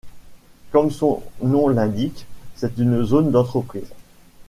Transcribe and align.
Comme 0.71 0.89
son 0.89 1.21
nom 1.43 1.67
l'indique, 1.67 2.25
c'est 2.55 2.79
une 2.79 3.03
zone 3.03 3.29
d'entreprises. 3.29 3.93